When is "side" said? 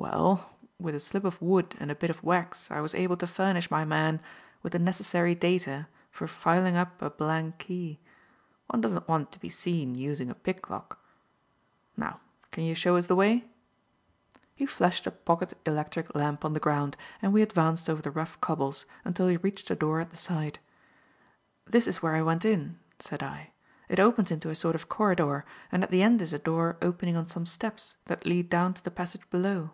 20.16-20.58